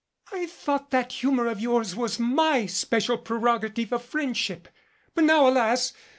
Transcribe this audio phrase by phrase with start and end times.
[0.31, 4.67] I thought that humor of yours was my special prerogative of friendship.
[5.13, 5.93] But now alas